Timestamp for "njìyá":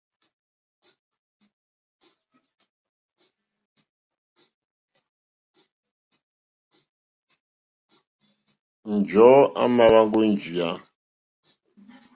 10.31-10.69